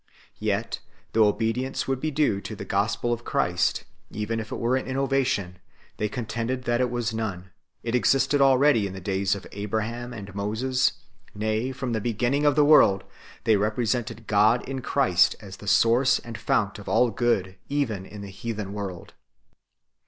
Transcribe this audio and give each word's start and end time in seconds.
Yet, 0.39 0.79
though 1.13 1.27
obedience 1.27 1.87
would 1.87 1.99
be 1.99 2.09
due 2.09 2.41
to 2.41 2.55
the 2.55 2.65
Gospel 2.65 3.13
of 3.13 3.23
Christ 3.23 3.83
even 4.09 4.39
if 4.39 4.51
it 4.51 4.55
were 4.55 4.75
an 4.75 4.87
innovation, 4.87 5.59
they 5.97 6.09
con 6.09 6.25
tended 6.25 6.63
that 6.63 6.81
it 6.81 6.89
was 6.89 7.13
none; 7.13 7.51
it 7.83 7.93
existed 7.93 8.41
already 8.41 8.87
in 8.87 8.93
the 8.93 8.99
days 8.99 9.35
of 9.35 9.45
Abraham 9.51 10.11
and 10.11 10.33
Moses, 10.33 10.93
nay, 11.35 11.71
from 11.71 11.93
the 11.93 12.01
beginning 12.01 12.47
of 12.47 12.55
the 12.55 12.65
world; 12.65 13.03
they 13.43 13.57
represented 13.57 14.25
God 14.25 14.67
in 14.67 14.81
Christ 14.81 15.35
as 15.39 15.57
the 15.57 15.67
source 15.67 16.17
and 16.17 16.35
fount 16.35 16.79
of 16.79 16.89
all 16.89 17.11
good 17.11 17.57
even 17.69 18.03
in 18.03 18.21
the 18.21 18.31
heathen 18.31 18.73
world. 18.73 19.13